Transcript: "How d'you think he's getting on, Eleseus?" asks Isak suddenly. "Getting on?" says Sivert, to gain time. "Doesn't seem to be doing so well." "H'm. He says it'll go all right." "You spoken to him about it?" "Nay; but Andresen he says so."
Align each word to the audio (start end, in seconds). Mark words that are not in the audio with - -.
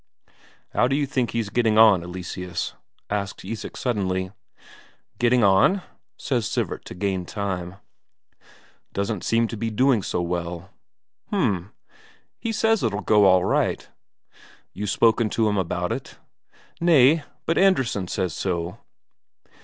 "How 0.71 0.87
d'you 0.87 1.05
think 1.05 1.29
he's 1.29 1.51
getting 1.51 1.77
on, 1.77 2.01
Eleseus?" 2.01 2.73
asks 3.11 3.45
Isak 3.45 3.77
suddenly. 3.77 4.31
"Getting 5.19 5.43
on?" 5.43 5.83
says 6.17 6.47
Sivert, 6.49 6.85
to 6.85 6.95
gain 6.95 7.23
time. 7.23 7.75
"Doesn't 8.93 9.23
seem 9.23 9.47
to 9.49 9.55
be 9.57 9.69
doing 9.69 10.01
so 10.01 10.19
well." 10.23 10.71
"H'm. 11.31 11.71
He 12.39 12.51
says 12.51 12.81
it'll 12.83 13.01
go 13.01 13.25
all 13.25 13.45
right." 13.45 13.87
"You 14.73 14.87
spoken 14.87 15.29
to 15.29 15.47
him 15.47 15.57
about 15.59 15.91
it?" 15.91 16.17
"Nay; 16.79 17.23
but 17.45 17.59
Andresen 17.59 18.05
he 18.05 18.07
says 18.07 18.33
so." 18.33 18.79